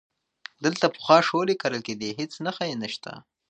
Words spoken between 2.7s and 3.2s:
نشته،